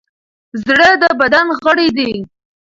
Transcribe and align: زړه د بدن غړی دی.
زړه 0.65 0.89
د 1.01 1.03
بدن 1.21 1.47
غړی 1.63 1.87
دی. 1.97 2.11